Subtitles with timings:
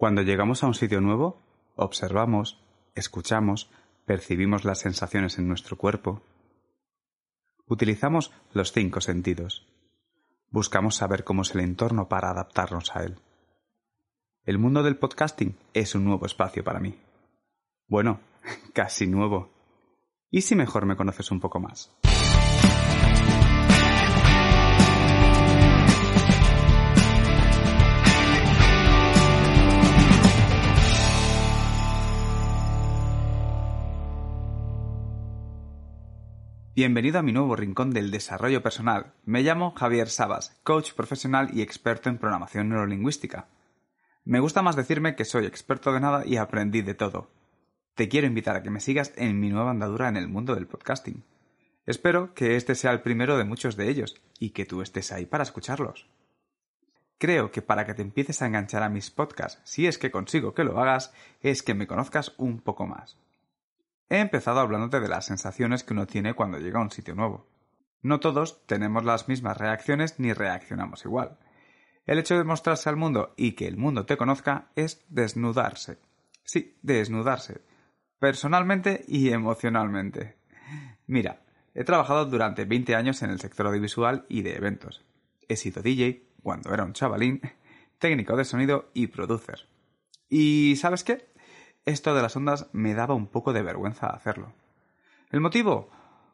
[0.00, 1.42] Cuando llegamos a un sitio nuevo,
[1.76, 2.58] observamos,
[2.94, 3.70] escuchamos,
[4.06, 6.22] percibimos las sensaciones en nuestro cuerpo.
[7.66, 9.68] Utilizamos los cinco sentidos.
[10.48, 13.18] Buscamos saber cómo es el entorno para adaptarnos a él.
[14.46, 16.98] El mundo del podcasting es un nuevo espacio para mí.
[17.86, 18.20] Bueno,
[18.72, 19.50] casi nuevo.
[20.30, 21.94] ¿Y si mejor me conoces un poco más?
[36.82, 39.12] Bienvenido a mi nuevo rincón del desarrollo personal.
[39.26, 43.48] Me llamo Javier Sabas, coach profesional y experto en programación neurolingüística.
[44.24, 47.28] Me gusta más decirme que soy experto de nada y aprendí de todo.
[47.94, 50.66] Te quiero invitar a que me sigas en mi nueva andadura en el mundo del
[50.66, 51.22] podcasting.
[51.84, 55.26] Espero que este sea el primero de muchos de ellos y que tú estés ahí
[55.26, 56.08] para escucharlos.
[57.18, 60.54] Creo que para que te empieces a enganchar a mis podcasts, si es que consigo
[60.54, 63.18] que lo hagas, es que me conozcas un poco más.
[64.10, 67.46] He empezado hablándote de las sensaciones que uno tiene cuando llega a un sitio nuevo.
[68.02, 71.38] No todos tenemos las mismas reacciones ni reaccionamos igual.
[72.06, 75.98] El hecho de mostrarse al mundo y que el mundo te conozca es desnudarse.
[76.42, 77.60] Sí, desnudarse.
[78.18, 80.38] Personalmente y emocionalmente.
[81.06, 85.04] Mira, he trabajado durante 20 años en el sector audiovisual y de eventos.
[85.48, 87.40] He sido DJ, cuando era un chavalín,
[87.98, 89.68] técnico de sonido y producer.
[90.28, 91.29] ¿Y sabes qué?
[91.84, 94.52] Esto de las ondas me daba un poco de vergüenza hacerlo.
[95.30, 95.90] ¿El motivo?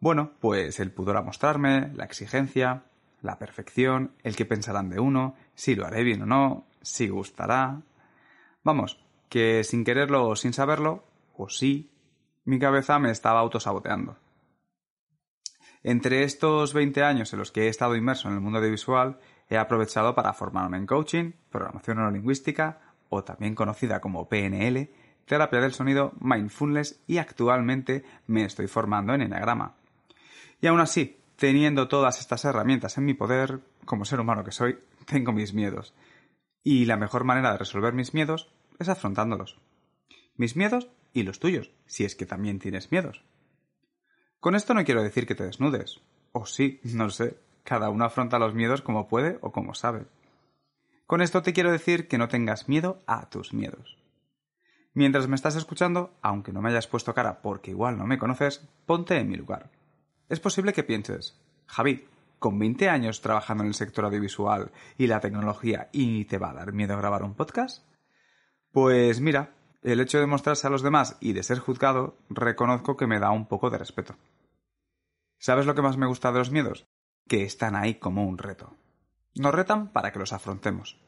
[0.00, 2.84] Bueno, pues el pudor a mostrarme, la exigencia,
[3.20, 7.82] la perfección, el que pensarán de uno, si lo haré bien o no, si gustará.
[8.62, 11.04] Vamos, que sin quererlo o sin saberlo,
[11.36, 11.90] o sí,
[12.44, 14.16] mi cabeza me estaba autosaboteando.
[15.82, 19.56] Entre estos 20 años en los que he estado inmerso en el mundo audiovisual, he
[19.56, 24.90] aprovechado para formarme en coaching, programación neurolingüística, o también conocida como PNL,
[25.28, 29.76] terapia del sonido, mindfulness y actualmente me estoy formando en enagrama.
[30.60, 34.78] Y aún así, teniendo todas estas herramientas en mi poder, como ser humano que soy,
[35.06, 35.94] tengo mis miedos.
[36.64, 39.58] Y la mejor manera de resolver mis miedos es afrontándolos.
[40.36, 43.22] Mis miedos y los tuyos, si es que también tienes miedos.
[44.40, 46.00] Con esto no quiero decir que te desnudes.
[46.32, 50.06] O sí, no sé, cada uno afronta los miedos como puede o como sabe.
[51.06, 53.97] Con esto te quiero decir que no tengas miedo a tus miedos.
[54.94, 58.68] Mientras me estás escuchando, aunque no me hayas puesto cara porque igual no me conoces,
[58.86, 59.70] ponte en mi lugar.
[60.28, 62.06] Es posible que pienses, Javi,
[62.38, 66.54] con 20 años trabajando en el sector audiovisual y la tecnología, ¿y te va a
[66.54, 67.84] dar miedo grabar un podcast?
[68.72, 73.06] Pues mira, el hecho de mostrarse a los demás y de ser juzgado, reconozco que
[73.06, 74.16] me da un poco de respeto.
[75.38, 76.86] ¿Sabes lo que más me gusta de los miedos?
[77.28, 78.76] Que están ahí como un reto.
[79.34, 80.98] Nos retan para que los afrontemos.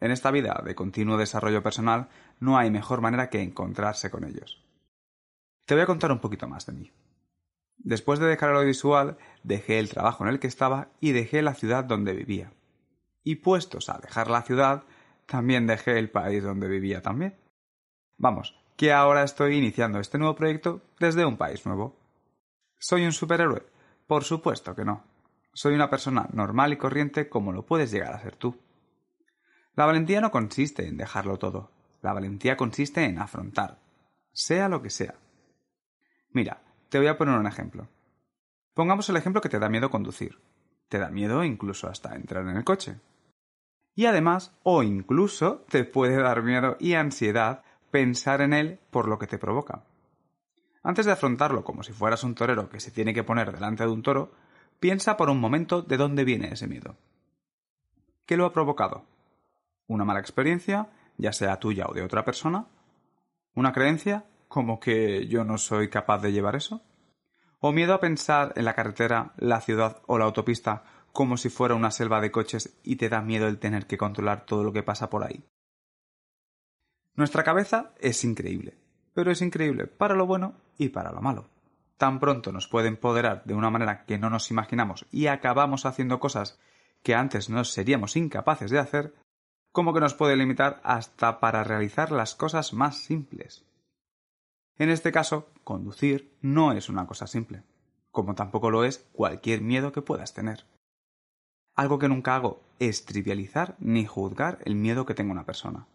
[0.00, 2.08] En esta vida de continuo desarrollo personal
[2.40, 4.64] no hay mejor manera que encontrarse con ellos.
[5.66, 6.92] Te voy a contar un poquito más de mí.
[7.76, 11.54] Después de dejar el audiovisual, dejé el trabajo en el que estaba y dejé la
[11.54, 12.52] ciudad donde vivía.
[13.22, 14.84] Y puestos a dejar la ciudad,
[15.26, 17.36] también dejé el país donde vivía también.
[18.16, 21.96] Vamos, que ahora estoy iniciando este nuevo proyecto desde un país nuevo.
[22.78, 23.66] ¿Soy un superhéroe?
[24.06, 25.04] Por supuesto que no.
[25.52, 28.56] Soy una persona normal y corriente como lo puedes llegar a ser tú.
[29.74, 31.70] La valentía no consiste en dejarlo todo.
[32.02, 33.78] La valentía consiste en afrontar,
[34.32, 35.14] sea lo que sea.
[36.32, 37.88] Mira, te voy a poner un ejemplo.
[38.74, 40.38] Pongamos el ejemplo que te da miedo conducir.
[40.88, 43.00] Te da miedo incluso hasta entrar en el coche.
[43.94, 49.18] Y además, o incluso, te puede dar miedo y ansiedad pensar en él por lo
[49.18, 49.84] que te provoca.
[50.82, 53.90] Antes de afrontarlo como si fueras un torero que se tiene que poner delante de
[53.90, 54.32] un toro,
[54.78, 56.96] piensa por un momento de dónde viene ese miedo.
[58.24, 59.04] ¿Qué lo ha provocado?
[59.90, 62.66] Una mala experiencia, ya sea tuya o de otra persona,
[63.54, 66.82] una creencia como que yo no soy capaz de llevar eso,
[67.58, 71.74] o miedo a pensar en la carretera, la ciudad o la autopista como si fuera
[71.74, 74.84] una selva de coches y te da miedo el tener que controlar todo lo que
[74.84, 75.44] pasa por ahí.
[77.16, 78.78] Nuestra cabeza es increíble,
[79.12, 81.48] pero es increíble para lo bueno y para lo malo.
[81.96, 86.20] Tan pronto nos puede empoderar de una manera que no nos imaginamos y acabamos haciendo
[86.20, 86.60] cosas
[87.02, 89.14] que antes no seríamos incapaces de hacer,
[89.72, 93.64] como que nos puede limitar hasta para realizar las cosas más simples.
[94.76, 97.62] En este caso, conducir no es una cosa simple,
[98.10, 100.64] como tampoco lo es cualquier miedo que puedas tener.
[101.74, 105.86] Algo que nunca hago es trivializar ni juzgar el miedo que tenga una persona.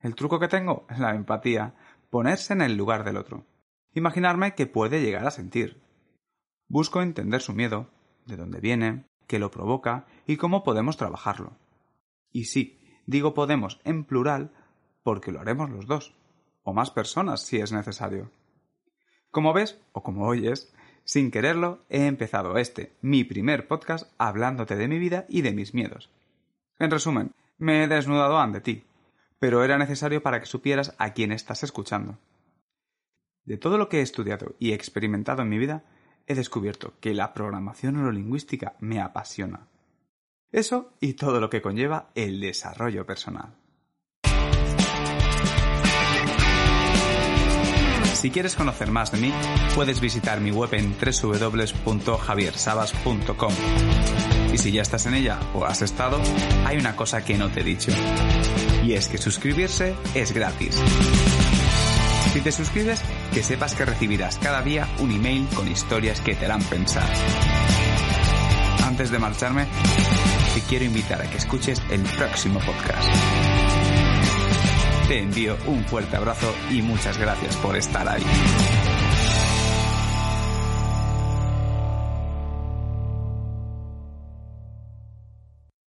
[0.00, 1.74] El truco que tengo es la empatía,
[2.10, 3.46] ponerse en el lugar del otro,
[3.94, 5.80] imaginarme que puede llegar a sentir.
[6.68, 7.88] Busco entender su miedo,
[8.26, 11.56] de dónde viene, qué lo provoca y cómo podemos trabajarlo.
[12.32, 14.50] Y sí, Digo podemos en plural
[15.02, 16.14] porque lo haremos los dos,
[16.62, 18.30] o más personas si es necesario.
[19.30, 20.72] Como ves, o como oyes,
[21.04, 25.74] sin quererlo, he empezado este, mi primer podcast, hablándote de mi vida y de mis
[25.74, 26.10] miedos.
[26.78, 28.84] En resumen, me he desnudado ante ti,
[29.38, 32.18] pero era necesario para que supieras a quién estás escuchando.
[33.44, 35.82] De todo lo que he estudiado y experimentado en mi vida,
[36.26, 39.66] he descubierto que la programación neurolingüística me apasiona.
[40.52, 43.54] Eso y todo lo que conlleva el desarrollo personal.
[48.14, 49.32] Si quieres conocer más de mí,
[49.74, 53.52] puedes visitar mi web en www.javiersabas.com.
[54.52, 56.20] Y si ya estás en ella o has estado,
[56.64, 57.90] hay una cosa que no te he dicho.
[58.84, 60.80] Y es que suscribirse es gratis.
[62.32, 63.02] Si te suscribes,
[63.34, 67.10] que sepas que recibirás cada día un email con historias que te harán pensar.
[68.84, 69.66] Antes de marcharme,
[70.54, 73.08] te quiero invitar a que escuches el próximo podcast.
[75.08, 78.22] Te envío un fuerte abrazo y muchas gracias por estar ahí.